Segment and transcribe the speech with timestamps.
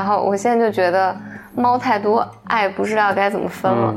[0.00, 1.14] 然后我现在就觉得
[1.54, 3.94] 猫太多，爱不知道该怎么分了。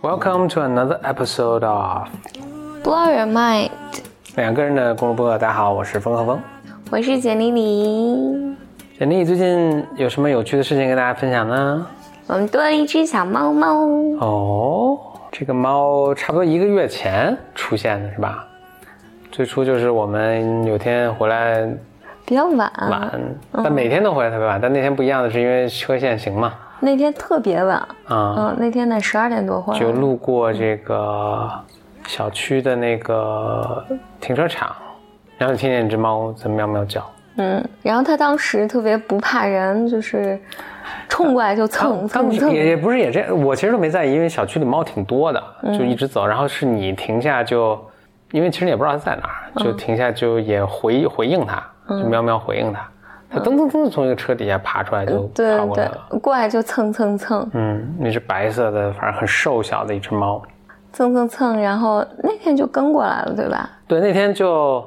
[0.00, 2.06] Welcome to another episode of
[2.84, 3.70] Blow your mind，
[4.36, 5.36] 两个人的公路播客。
[5.36, 6.40] 大家好，我是风和风。
[6.92, 8.47] 我是简丽丽。
[8.98, 11.86] 简历最近有什么有趣的事情跟大家分享呢？
[12.26, 13.86] 我们多了一只小猫猫，
[14.18, 14.98] 哦，
[15.30, 18.44] 这个猫差不多一个月前出现的是吧？
[19.30, 21.64] 最初就是我们有天回来
[22.26, 23.20] 比较晚，晚，
[23.52, 27.76] 但每天都回来特别晚，但那天不一样的是因为车限行嘛，那天特别晚，
[28.08, 31.48] 啊、嗯，那天得十二点多回来，就路过这个
[32.08, 33.84] 小区的那个
[34.20, 34.74] 停车场，
[35.36, 37.08] 然后就听见一只猫在喵喵叫。
[37.38, 40.38] 嗯，然后他当时特别不怕人，就是
[41.08, 45.42] 冲过来就蹭蹭蹭，也也不是也这样，我其实都没在意，因为小区里猫挺多的，
[45.78, 46.26] 就一直走。
[46.26, 47.78] 然后是你停下就，
[48.32, 52.86] 因为其实你也不知道它在哪儿，就停下就也回回应它，就喵喵回应它。
[53.30, 56.06] 它噔噔噔从一个车底下爬出来就对对跑过来了。
[56.10, 60.42] 对，过来就蹭蹭蹭嗯，那只白色的，反正很瘦小的一只猫。
[60.94, 63.68] 蹭蹭蹭，然后那天就跟过来了，对吧？
[63.86, 64.82] 对，那天就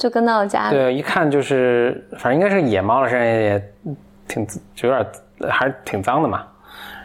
[0.00, 3.62] 就跟到了家里，对，一看就是，反正应该是野猫了，身上也
[4.26, 5.06] 挺就有点
[5.50, 6.42] 还是挺脏的嘛。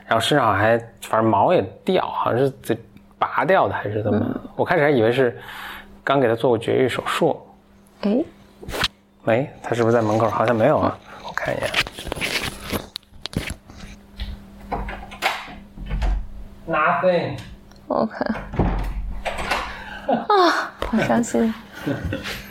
[0.07, 2.77] 然后身上还反正毛也掉，好像是得
[3.19, 4.25] 拔掉的还是怎么？
[4.55, 5.37] 我开始还以为是
[6.05, 7.37] 刚给它做过绝育手术，
[8.03, 8.23] 哎，
[9.25, 10.29] 没，它是不是在门口？
[10.29, 11.69] 好像没有啊，我看一眼。
[16.65, 17.37] Nothing。
[17.87, 18.35] 我看，
[20.07, 21.53] 啊，好伤心，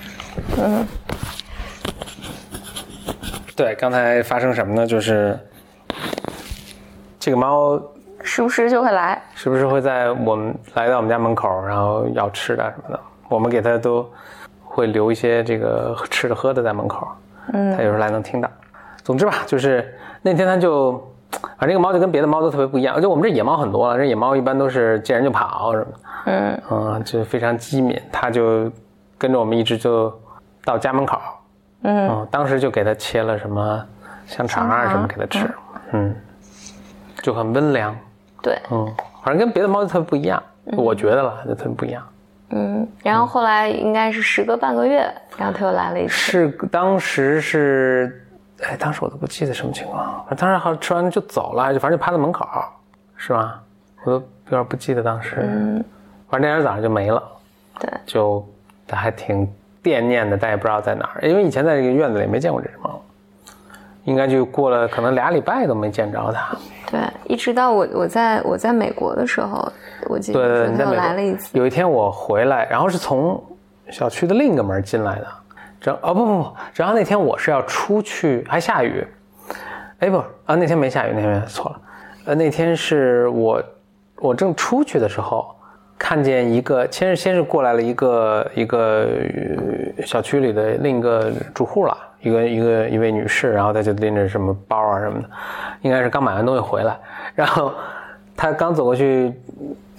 [3.56, 4.87] 对，刚才发生什么呢？
[4.87, 5.39] 就是
[7.21, 7.81] 这个猫
[8.21, 13.00] 时不时就会来，时不时会在我们来到我们家门口，然后要吃的什么的？
[13.28, 14.10] 我们给它都
[14.62, 17.06] 会留一些这个吃的喝的在门口，
[17.53, 18.50] 嗯，它有时候来能听到。
[19.03, 20.93] 总之吧，就是那天它就，
[21.31, 28.71] 反正这个猫就跟别的猫都特别不一样，而且我们这野猫很多了，这野猫一般都是见人就跑什么的，嗯嗯，就非常机敏，它就
[29.16, 30.12] 跟着我们一直就
[30.64, 31.20] 到家门口，
[31.82, 33.86] 嗯，嗯，当时就给它切了什么
[34.26, 35.50] 香肠啊什么给它吃，
[35.92, 36.14] 嗯，
[37.22, 37.94] 就很温良。
[38.42, 38.92] 对，嗯，
[39.22, 40.42] 反正跟别的猫就特别不一样，
[40.76, 42.02] 我觉得了，就特别不一样。
[42.50, 48.26] 嗯，然后后来应该是时隔半个月，然后他又来了一次，是当时是，
[48.62, 52.46] 哎，当时我都不记得什么情况，反正当时好像吃完就走了，就反正就趴在门口，
[53.16, 53.60] 是吧？
[54.04, 55.84] 我都有点不记得当时，嗯，
[56.28, 57.22] 反正那天早上就没了，
[57.81, 58.46] 对，就
[58.91, 59.50] 还挺
[59.84, 63.00] 惦念的，但也不知道在哪儿，因为以前在这个院子里没见过这只猫，
[64.05, 66.56] 应该就过了可能俩礼拜都没见着它。
[66.91, 69.71] 对，一直到我我在我在美国的时候，
[70.09, 73.41] 我记对对对，来了一次，有一天我回来，然后是从
[73.91, 75.27] 小区的另一个门进来的。
[75.81, 79.06] 这哦不不不，然后那天我是要出去，还下雨。
[79.99, 81.81] 哎不啊，那天没下雨，那天错了。
[82.27, 83.62] 呃，那天是我
[84.17, 85.55] 我正出去的时候，
[85.99, 89.06] 看见一个，先是先是过来了一个一个
[89.97, 95.28] 呃小区里的另一个住户了，一个一个一位女士，然后她就拎着什么包啊什么的，
[95.82, 96.99] 应该是刚买完东西回来，
[97.34, 97.72] 然后
[98.37, 99.32] 她刚走过去，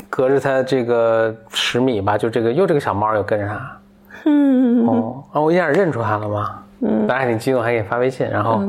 [0.09, 3.77] 隔着她这个十米吧，就这个又这个小猫又跟着她，
[4.25, 4.85] 嗯。
[4.85, 8.61] 哦，然后我一下认出她了嘛，嗯，当时还挺激动，还给你发微信，然后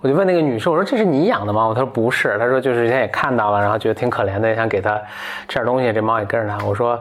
[0.00, 1.70] 我就问那个女士，我说这是你养的吗？
[1.74, 5.00] 她说不是，她说就是之前也看到了，然后觉得挺可怜的，也想给它
[5.48, 6.64] 吃点东西，这猫也跟着它。
[6.66, 7.00] 我说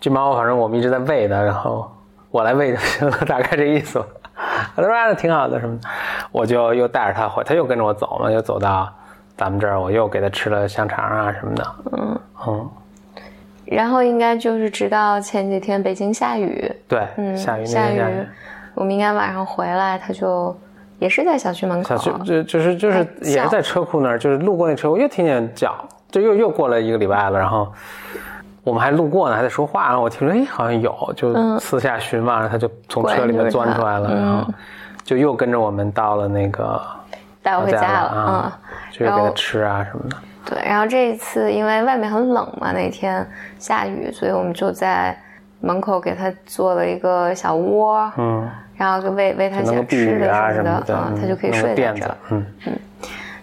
[0.00, 1.90] 这猫反正我们一直在喂的，然后
[2.30, 4.02] 我来喂就行了， 大概这意思。
[4.74, 5.88] 他说啊那挺好的什么的，
[6.32, 8.92] 我就又带着它回，它又跟着我走嘛，又走到
[9.36, 12.70] 咱们这儿，我又给它吃了香肠啊什么的，嗯，嗯，
[13.66, 18.26] 然后应该就是直到前几天北京下雨，对，嗯，下雨那下天下雨雨，
[18.74, 20.56] 我们应该晚上回来，他就
[20.98, 25.74] 也是在小区门口小，区就就是就是也是在车库那儿，就是路过那车库又听见叫，
[26.10, 27.70] 就又又过了一个礼拜了，然后
[28.64, 34.46] 我们还路过呢，还在说话，然后我听说哎好像有，就嗯私下寻嘛，然后他就从车里面钻出来了，然后
[35.04, 36.80] 就又跟着我们到了那个
[37.42, 38.58] 带我回家了，啊，
[38.92, 40.62] 就又给他吃啊什么的，嗯，对。
[40.64, 43.26] 然后这一次因为外面很冷嘛，那天
[43.58, 45.20] 下雨，所以我们就在
[45.62, 52.46] 门口给他做了一个小窝，嗯，然后就喂喂他就能够避些吃的什么的，嗯他就可以睡在这儿。，垫子嗯。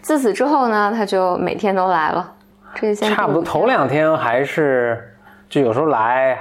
[0.02, 2.32] 自此之后呢，他就每天都来了，
[2.76, 5.02] 这差不多头两天还是
[5.48, 6.38] 就有时候来，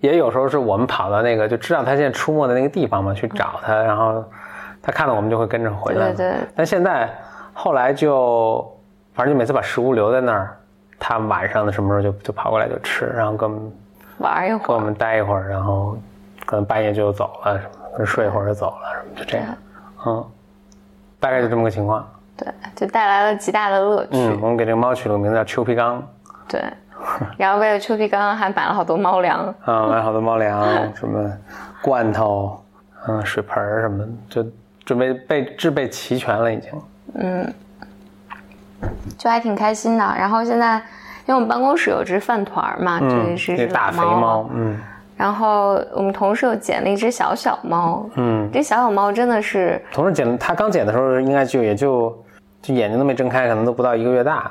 [0.00, 4.22] 也有时候是我们跑到那个就知道他现在出没的那个地方嘛，去找他，然后
[4.82, 6.14] 他看到我们就会跟着回来嘛。
[6.14, 7.08] 对对但现在
[7.52, 8.58] 后来就
[9.14, 10.54] 反正就每次把食物留在那儿，
[10.98, 13.50] 他晚上的什么时候就就跑过来就吃，然后跟
[14.26, 15.96] 玩一会儿，跟我们待一会儿，然后
[16.44, 19.46] 可能半夜就走了，什么睡一会儿就走了，什么就这样，
[20.06, 20.24] 嗯，
[21.20, 22.06] 大概就这么个情况。
[22.36, 24.10] 对，就带来了极大的乐趣。
[24.12, 26.02] 嗯，我们给这个猫取了个名字叫秋皮刚，
[26.46, 26.62] 对，
[27.38, 29.46] 然后为了秋皮刚还买了好多猫粮。
[29.64, 31.32] 啊，买好多猫粮，什么
[31.80, 32.62] 罐头，
[33.08, 34.50] 嗯，水盆儿什么的，就
[34.84, 36.70] 准备备制备齐全了已经。
[37.14, 37.54] 嗯
[39.16, 40.04] 就还挺开心的。
[40.18, 40.82] 然后现在，
[41.26, 44.80] 因为我们办公室有只饭团儿嘛，这嗯，是只那大肥猫猫，嗯
[45.16, 52.16] 然后我们同事又捡了一只小小猫，嗯，这小小猫真的是，同事捡他刚捡的时候，应该就也就
[52.60, 54.50] 就眼睛都没睁开，可能都不到一个月大，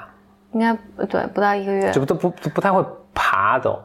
[0.53, 0.75] 应该
[1.05, 2.83] 对不到一个月就都不都不太会
[3.13, 3.77] 爬都。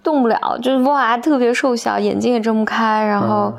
[0.00, 3.52] 动不了，就是哇特别瘦小，眼睛也睁不开，然后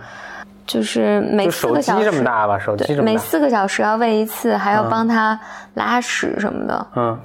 [0.65, 3.03] 就是每四个小时这么大吧，手机，这么大。
[3.03, 5.37] 每四个小时要喂一次，还要帮它
[5.73, 6.87] 拉屎什么的。
[6.95, 7.19] 嗯，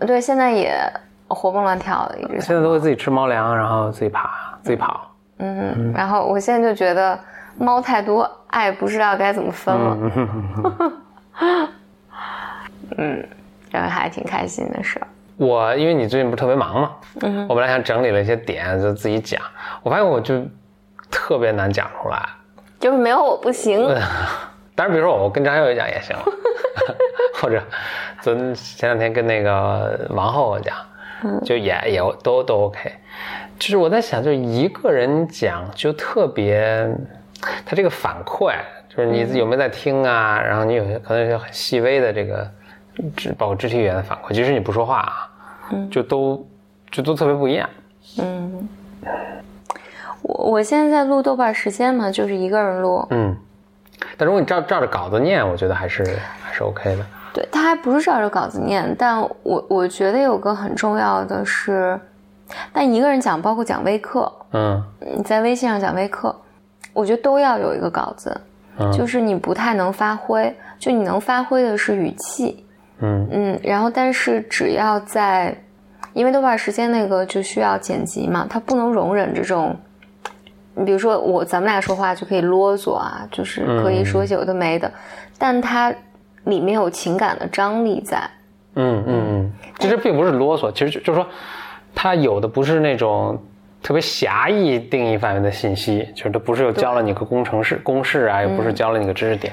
[0.00, 0.74] 对，现在也
[1.28, 4.30] 活蹦乱跳的一只小现在都会自己吃猫粮，然后自己爬，
[4.62, 5.10] 自己跑。
[5.38, 7.18] 嗯，然后我现在就觉得
[7.58, 9.98] 猫太多，爱不知道该怎么分了。
[12.98, 13.28] 嗯，
[13.70, 15.06] 这还挺开心的事儿。
[15.36, 19.40] 我因为你最近不是特别忙嘛，嗯我本来想整理了一些点，就自己讲，
[19.82, 20.42] 我发现我就
[21.10, 22.22] 特别难讲出来。
[22.78, 23.86] 就是没有我不行。
[24.76, 26.16] 当然，比如说我跟张小伟讲也行，
[27.40, 27.60] 或者
[28.20, 30.76] 昨前两天跟那个王后讲，
[31.42, 32.92] 就也也都都 OK。
[33.58, 36.86] 就是我在想，就一个人讲就特别，
[37.64, 38.54] 他这个反馈，
[38.88, 40.38] 就是你有没有在听啊？
[40.38, 42.46] 然后你有些可能有些很细微的这个
[43.16, 45.30] 肢，包括肢体语言的反馈，即使你不说话啊，
[45.90, 46.46] 就都
[46.90, 47.68] 就都特别不一样。
[48.18, 48.68] 嗯
[50.22, 53.06] 我我现在在录豆瓣时间嘛，就是一个人录。
[53.10, 53.34] 嗯，
[54.16, 56.02] 但如果你照照着稿子念，我觉得还是
[56.42, 57.06] 还是 OK 的。
[57.32, 61.98] 对，他还不是照着稿子念，但我我觉得有个很重要的是，
[62.72, 64.82] 但一个人讲，包括讲微课，嗯。
[65.16, 66.34] 你在微信上讲微课，
[66.94, 68.40] 我觉得都要有一个稿子，
[68.78, 68.90] 嗯。
[68.90, 72.64] 就是你不太能发挥，就你能发挥的是语气，
[73.00, 73.28] 嗯。
[73.30, 75.54] 嗯，然后但是只要在，
[76.14, 79.85] 因为豆瓣时间那个就需要剪辑嘛，它不能容忍这种，你
[80.84, 84.90] 比如说我咱们俩说话就可以啰嗦啊，就是可以说些有的没的，
[85.38, 85.94] 但它
[86.44, 88.18] 里面有情感的张力在，
[88.74, 91.26] 嗯嗯嗯，其实并不是啰嗦，其实就就是说，
[91.94, 93.42] 它有的不是那种
[93.82, 99.52] 特别狭义定义范围的信息，就是它不是又教了你个工程式公式啊，也不是教了你个知识点，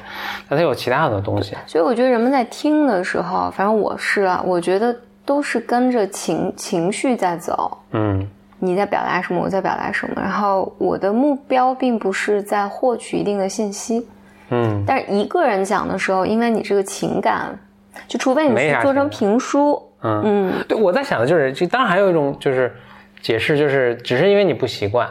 [0.49, 1.55] 但它有其他的东西。
[1.65, 7.77] 所以我觉得人们在听的时候，反正我是啊，我觉得都是跟着情情绪在走。
[7.91, 8.27] 嗯
[8.65, 14.07] 你在表达什么，我在表达什么，然后我的目标并不是在获取一定的信息，
[14.49, 14.83] 嗯。
[14.87, 17.59] 但是一个人讲的时候，因为你这个情感，
[18.07, 22.73] 就除非你做成评书，嗯，嗯，对，我在想的就是，这当然还有一种就是
[23.21, 25.09] 解释，就是只是因为你不习惯，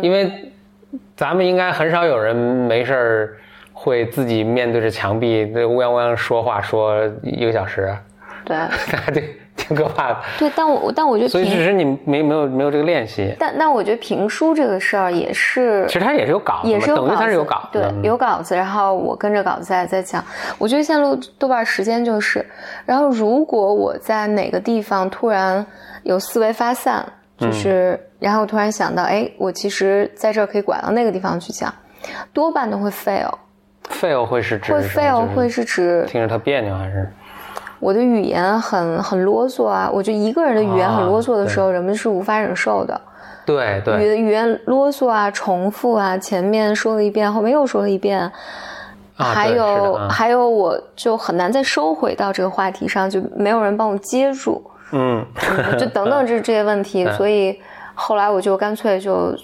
[0.00, 0.52] 因为
[1.14, 3.36] 咱们应该很少有人没事儿
[3.72, 7.96] 会自己面对着墙壁那乌泱乌泱说话说一个小时，
[8.44, 8.56] 对。
[8.96, 9.12] 还
[9.58, 10.16] 挺 挺可怕的。
[10.38, 20.24] 对，但我但我觉得所以只评，是你没没有没有这个练习，但但我觉得评书这个事儿也是其实它也是有稿子，也是有稿子，等于它是有稿子对的，，有稿子，然后我跟着稿子在在讲。
[20.56, 22.44] 我觉得现在录豆瓣时间就是，
[22.86, 25.66] 然后如果我在哪个地方突然
[26.04, 27.04] 有思维发散，
[27.36, 31.72] 就是，然后突然想到，哎，我其实在这儿可以拐到那个地方去讲，
[32.32, 37.08] 多半都会 fail，fail 会是指会 fail 会是指听着它别扭还是
[37.80, 39.90] 我的语言很很啰嗦啊。
[39.92, 42.94] 我觉得一个人的语言很啰嗦的时候，人们是无法忍受的。
[42.94, 48.20] 语对对语语言啰嗦啊，重复啊，前面说了一遍，后面又说了一遍，
[49.16, 55.24] 啊还有、嗯还有，我就很难再收回到这个话题上，就没有人帮我接住，嗯
[55.78, 57.58] 就等等这这些问题， 所以
[57.94, 59.34] 后来我就干脆就。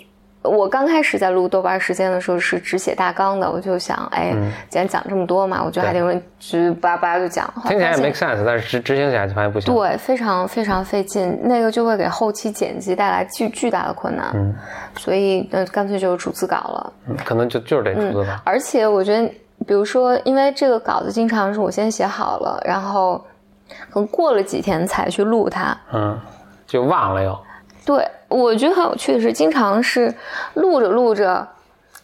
[0.44, 4.34] 我刚开始在录豆瓣时间的时候是只写大纲的，我就想，哎，
[4.68, 7.50] 既然讲这么多嘛，我就还得用直叭叭就讲。
[7.66, 9.74] 听起来也 make sense，但是执执行起来就发现不行。
[9.74, 14.30] 对，非常非常费劲，那个就会给后期剪辑带来巨巨大的困难。
[14.34, 14.54] 嗯，
[14.96, 16.92] 所以那干脆就是逐字稿了。
[17.08, 18.32] 嗯可能就就是得逐字稿。
[18.44, 19.26] 而且我觉得，
[19.66, 23.16] 比如说，因为这个稿子经常是我先写好了，然后
[23.90, 25.74] 可能过了几天才去录它。
[25.92, 26.20] 嗯，
[26.66, 27.38] 就忘了又。
[27.84, 30.12] 对，我觉得很有趣的是，经常是
[30.54, 31.46] 录着录着，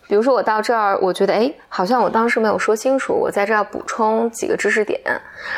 [0.07, 5.01] 比如说我到这儿，我觉得哎，好像我当时没有说清楚，我在这儿补充几个知识点，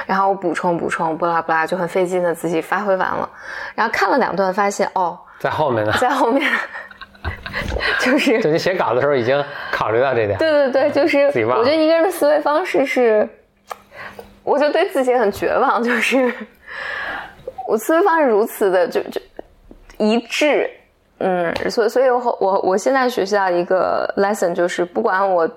[0.07, 3.29] 然后我补充补充，不拉不拉，就很费劲的自己发挥完了，
[3.75, 6.49] 然后看了两段，发现哦，在后面呢，在后面
[7.99, 10.39] 就是就你写稿的时候已经考虑到这点。
[10.39, 13.29] 对对对，就是我觉得一个人的思维方式是，
[14.45, 16.33] 我我就对自己很绝望，就是
[17.67, 19.19] 我思维方式如此的就就
[20.03, 20.69] 一致，
[21.19, 25.49] 嗯，所以所以我我我现在学习到一个 lesson 就是，不管我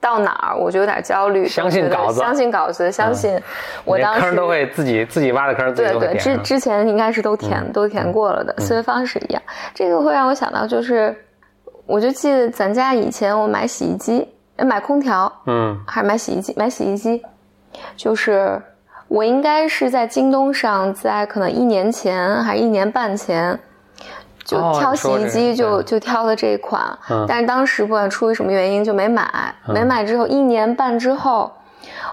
[0.00, 3.40] 到哪儿，我就有点焦虑，相信稿子嗯相信稿子，相信
[3.84, 6.36] 我当时都会自己自己挖的坑，自己对对，之。
[6.38, 9.40] 之前应该是都填、都填过了的，思维方式一样。
[9.72, 11.14] 这个会让我想到，就是
[11.86, 17.22] 我就记得咱家以前我买洗衣机，呃买空调，嗯还是买洗衣机，买洗衣机，
[17.96, 18.60] 就是
[19.06, 23.56] 我应该是在京东上，在可能一年前还是一年半前。
[24.44, 25.84] 就哦挑洗衣机就、对。
[25.84, 27.24] 就挑了这一款，嗯。
[27.28, 31.52] 但是当时不管出于什么原因就没买，没买之后一年半之后，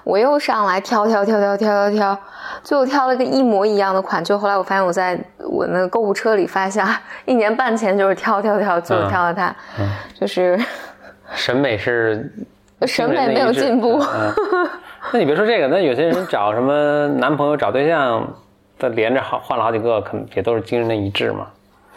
[0.03, 2.19] 我又上来挑挑挑挑挑挑挑，
[2.63, 6.85] 最后挑了个一模一样的款，就后来我发现我在我那个购物车里发现，
[7.25, 9.55] 一年半前就是挑挑挑，最后挑了它，
[10.19, 10.59] 就是
[11.33, 12.31] 审美是
[12.87, 13.99] 审美没有进步。
[13.99, 14.33] 嗯，
[15.11, 18.27] 那你别说这个，那有些人找什么男朋友、找对象，
[18.79, 21.47] 他连着好换了好几个，可能也都是惊人的一致嘛。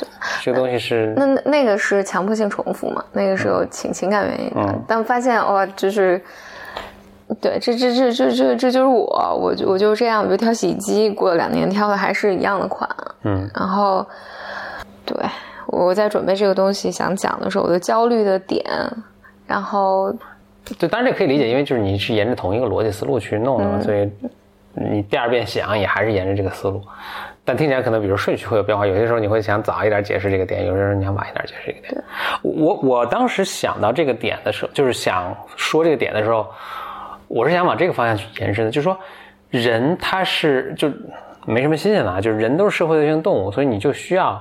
[0.02, 0.08] 对，
[0.42, 3.04] 这个东西是那那那个是强迫性重复嘛？
[3.12, 6.20] 那个是有情情感原因的，嗯但发现哇，就是。
[7.40, 12.86] 对，这这这这这这就是我，我就我就这样，我就挑洗衣机，过了两年挑的还是一样的款，
[13.22, 14.06] 嗯然后，
[15.06, 15.16] 对
[15.66, 18.62] 我在准备这个东西想讲的时候，我的焦虑的点，
[19.46, 20.14] 然后
[20.78, 24.10] 对，当然这可以理解，因为就是你是沿着同一个逻辑思路去弄的嘛，所以
[24.74, 26.82] 你第二遍想也还是沿着这个思路，
[27.44, 32.04] 但听起来可能比如顺序会有变化，有些时候你会想早一点解释这个点，有些时候你想晚一点解释这个点。
[32.42, 36.50] 我我当时想到这个点的时候，就是想说这个点的时候，
[37.28, 38.96] 我是想往这个方向去延伸的，就是说
[39.50, 40.90] 人他是就
[41.46, 44.40] 没什么新鲜的啊，就是人都是社会性动物，所以你就需要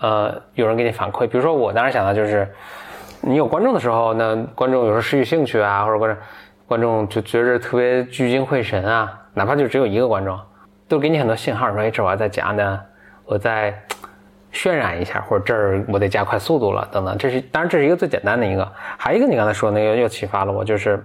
[0.00, 1.26] 呃有人给你反馈。
[1.26, 2.48] 比如说我当时想到就是。
[3.22, 6.18] 你有观众的时候，那观众有时候失去兴趣啊，或者观众
[6.66, 10.40] 观众就觉着特别聚精会神啊，哪怕就只有一个观众，
[10.90, 12.86] 都给你很多信号，说哎，这我要再讲的，
[13.24, 13.80] 我再
[14.52, 17.16] 渲染一下，或者这儿我得加快速度了，等等。
[17.16, 18.68] 这是当然这是一个最简单的一个，
[18.98, 21.00] 还有一个你刚才说那个又启发了我，就是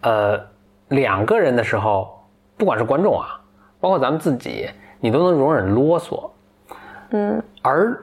[0.00, 0.40] 呃
[0.88, 2.20] 两个人的时候，
[2.56, 3.40] 不管是观众啊，
[3.78, 4.68] 包括咱们自己，
[4.98, 6.28] 你都能容忍啰嗦，
[7.10, 7.40] 嗯。
[7.62, 7.96] 而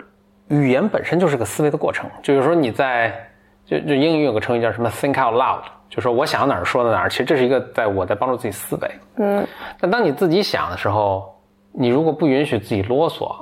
[0.48, 3.29] 语言本身就是个思维的过程，就是说你在
[3.70, 8.92] 就就英语有个成语叫什么 think out loud，就说我想到哪儿说到哪儿，其实这是一个在我在帮助自己思维。
[9.18, 9.48] 嗯
[9.80, 11.34] 但当你自己想的时候，
[11.72, 13.36] 你如果不允许自己啰嗦，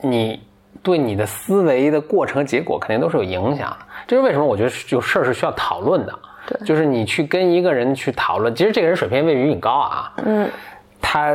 [0.00, 0.42] 你
[0.82, 3.76] 对你的思维的过程结果肯定都是有影响的。
[4.06, 4.44] 这是为什么？
[4.44, 6.18] 我觉得有事儿是需要讨论的。
[6.46, 10.50] 对就是你去跟一个人去讨论，其实这个人水平未必比你高啊，嗯
[11.00, 11.34] 他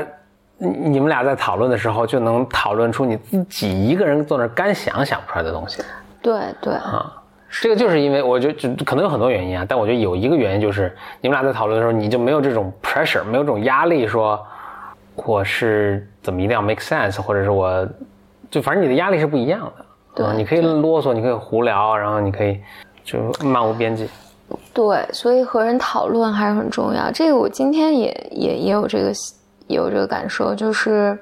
[0.58, 5.84] 你你们俩在讨论的时候，就能讨论出你自己一个人坐那儿干想想不出来的东西。
[6.22, 7.14] 对对，啊，
[7.62, 14.40] 这个就是因为我觉得就可能有很多原因啊，但我觉得有一个原因就是你们俩在讨论的时候，你就没有这种 pressure，没有这种压力，说
[15.16, 17.88] 我是怎么一定要 make sense，或者是我
[18.52, 19.86] 就反正你的压力是不一样的。
[20.16, 22.60] 对啊你可以啰嗦，你可以胡聊，然后你可以
[23.04, 24.08] 就漫无边际。
[24.74, 27.10] 对，所以和人讨论还是很重要。
[27.12, 29.12] 这个我今天也也也有这个
[29.68, 31.18] 也有这个感受，就是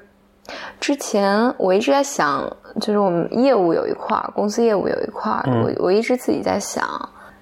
[0.80, 6.84] 之前我一直在想，就是我们业务有一块儿，公司业务有一块儿，我我一直自己在想。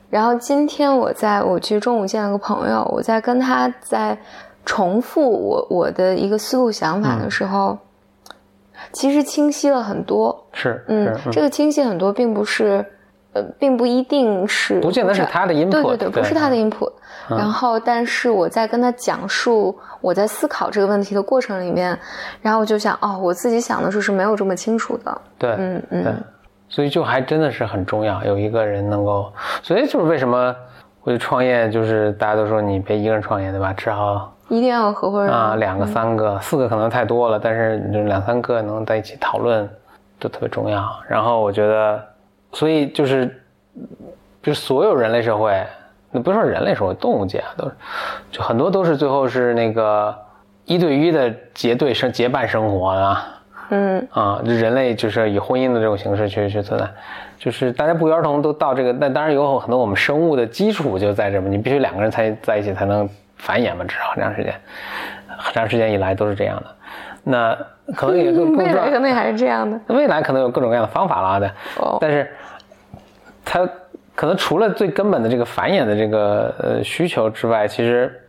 [0.08, 4.16] 然后今天我在我去中午见了个朋友，我在跟他在
[4.64, 7.78] 重复我我的一个思路想法的时候，
[8.92, 10.46] 其实清晰了很多。
[10.52, 12.84] 是，嗯是，这个清晰很多，并不是，
[13.32, 16.92] 呃，并不一定是，不见得是他的 input，对对对，不是他的对 input。
[17.28, 21.96] 然后，但是我在跟他讲述我在思考这个问题的过程里面，
[22.40, 25.20] 然后我就想，哦，我自己想的时候是没有这么清楚的。
[25.38, 26.24] 对，嗯对嗯，，
[26.68, 30.54] 所以就还真的是很重要，有一个人能够，所以就是为什么
[31.04, 33.72] 我觉得创业就是大家都说你别一个人创业，对吧？
[33.72, 39.66] 至少一定要有合伙人啊两个、三个、四个可能太多了，但是就两三个能在一起讨论，
[40.18, 40.86] 都特别重要。
[41.08, 42.02] 然后我觉得，
[42.52, 43.42] 所以就是，
[44.42, 45.64] 就所有人类社会，
[46.10, 47.74] 那不是说人类社会，动物界啊，都是，
[48.30, 50.14] 就很多都是最后是那个
[50.64, 53.28] 一对一的结对生结伴生活啊。
[53.74, 56.86] 嗯啊，就人类就是以婚姻的这种形式去去存在，
[57.38, 64.52] 就是大家不约而同都到这个，那当然有很多我们生物的基础就在这嘛，你必须两个人才在一起才能繁衍嘛，至少很长时间，
[65.38, 66.66] 很长时间以来都是这样的。
[67.24, 67.56] 那
[67.94, 69.78] 可能也更 更未来可能也还是这样的。
[69.88, 72.30] 未来可能有各种各样的方法了啊，对，哦但是
[73.44, 73.68] 它
[74.14, 78.20] 可能除了最根本的这个繁衍的这个呃需求之外，其实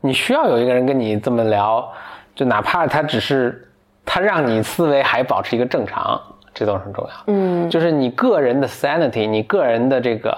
[0.00, 1.86] 你需要有一个人跟你这么聊，
[2.34, 3.68] 就哪怕他只是
[4.04, 6.20] 他让你思维还保持一个正常，
[6.54, 7.14] 这都很重要。
[7.26, 10.36] 嗯就是你个人的 sanity，你个人的这个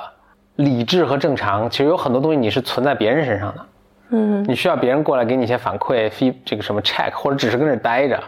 [0.57, 3.67] 理智和正常，其实有很多东西你是存在别人身上的。
[4.11, 8.21] 嗯，你需要别人过来给你一些反馈，feed 这个什么 check，或者只是跟这儿待着，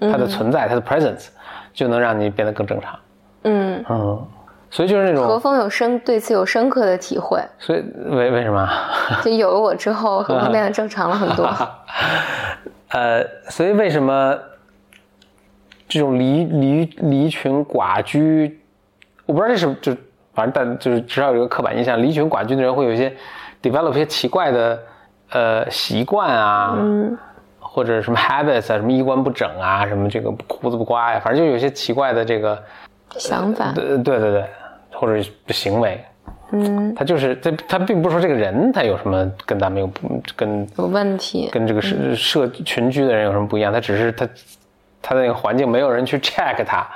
[0.00, 1.28] 它的存在，它的 presence
[1.72, 2.98] 就能让你变得更正常。
[3.42, 4.26] 嗯，嗯，
[4.70, 8.68] 所以就是那何种，峰有深对此有深刻的体会，所以为为什么？
[9.22, 11.50] 就有了我之后，何峰变得正常了很多。
[12.90, 14.38] 呃，所以为什么
[15.88, 18.60] 这种离离离群寡居，
[19.26, 19.92] 我不知道这是就
[20.32, 23.12] 反正但就是至少有一个刻板印象，离群寡居的人会有一些
[23.60, 24.80] develop 一些奇怪的
[25.30, 27.16] 呃习惯啊，嗯
[27.58, 32.62] 或者什么 habits 啊，什么衣冠不整啊，什么这个胡子不刮呀，反正就有些奇怪的这个
[33.16, 34.44] 想法，对对对对，
[34.92, 36.02] 或者行为。
[36.52, 41.48] 嗯，他就是他，他并不是说这个人他有什么跟咱们有不跟有问题。
[41.50, 43.72] 跟这个社社群居的人有什么不一样？
[43.72, 44.28] 他只是他
[45.02, 46.86] 他的那个环境没有人去 check 他，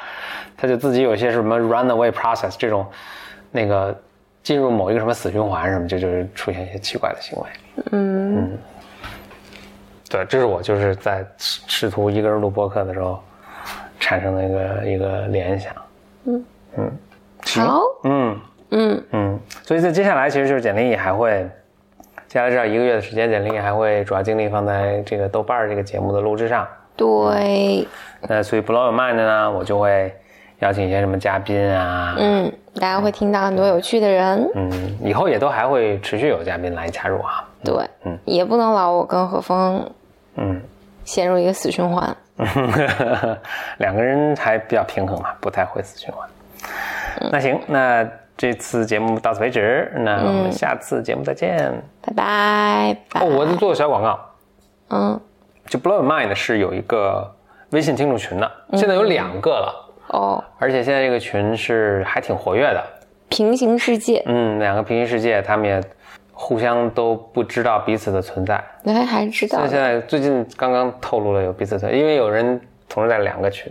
[0.56, 2.86] 他就自己有些什么 runaway process 这种
[3.50, 3.98] 那个
[4.42, 7.46] 进入某一个什么死循环什么，这就是出现一些奇怪的行为。
[7.92, 8.58] 嗯。
[10.10, 13.22] 对，这是我就是在试试图一个人录播客的时候
[14.00, 15.72] 产生的一个一个联想。
[16.24, 16.44] 嗯。
[16.76, 16.92] 嗯，
[17.44, 17.62] 行。
[17.62, 18.40] 好，嗯。
[18.70, 19.04] 嗯。
[19.12, 21.46] 嗯，所以在接下来其实就是简历还会，
[22.26, 26.66] 接下来这样一个月的时间，简历还会主要精力放在这个豆瓣儿这个节目的录制上。
[26.96, 27.86] 对，
[28.22, 30.12] 那所以 Blow Your Mind 呢，我就会
[30.60, 34.50] 邀请一些什么嘉宾啊，嗯，大家会听到很多有趣的人。
[34.54, 37.48] 嗯，以后也都还会持续有嘉宾来加入啊。
[37.64, 37.74] 对，
[38.04, 39.88] 嗯也不能老我跟何峰
[40.36, 40.60] 嗯，
[41.04, 42.16] 陷入一个死循环。
[43.78, 46.28] 两个人还比较平衡嘛，不太会死循环。
[47.32, 51.72] 那行，那这次节目到此为止，那我们下次节目再见。
[52.00, 54.20] 拜拜，拜哦，我在做个小广告，
[54.90, 55.20] 嗯，
[55.66, 57.28] 就 Blow Mind 是有一个
[57.70, 62.84] 微信听众群的，现在有两个了，哦，而且现在这个群是还挺活跃的。
[63.28, 65.80] 平行世界，嗯，两个平行世界，他们也
[66.32, 68.62] 互相都不知道彼此的存在。
[68.84, 73.70] 哎，还是知道现在最近刚刚透露了有彼此存在，因为有人同时在两个群，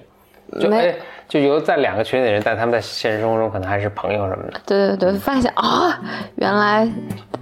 [0.59, 0.95] 就没哎
[1.27, 4.61] 就有在两个群里的人，但他们在现实生活中可能还是朋友什么的。
[4.65, 5.99] 对对对，发现啊，
[6.35, 6.87] 原来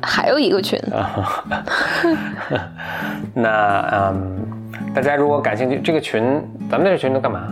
[0.02, 0.80] 还有一个群。
[3.36, 6.42] 那嗯，大家如果感兴趣，这个群
[6.72, 7.48] 咱们这个群都干嘛？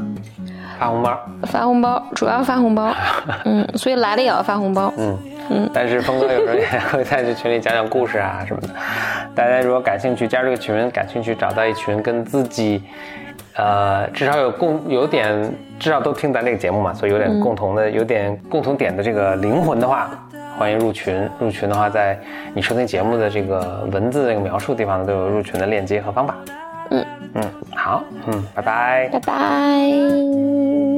[0.79, 1.19] 发红包。
[1.43, 2.93] 发红包，主要发红包，
[3.45, 4.93] 嗯，所以来了也要发红包。
[4.97, 8.69] 嗯，但是峰哥有时候也会在这群里讲讲故事啊什么的。
[9.35, 12.81] 大家如果感兴趣加入这个群，感兴趣找到一群跟自己，
[13.55, 20.09] 呃，至少有共有点，至少都听咱这个节目嘛，所以有点共同的、有点共同点的这个灵魂的话，
[20.57, 21.29] 欢迎入群。
[21.39, 22.17] 入群的话，在
[22.53, 26.35] 你收听节目的这个文字那个描述地方，都有入群的链接和方法。
[27.33, 29.09] 嗯嗯，好，嗯，拜拜。
[29.11, 30.92] 拜拜。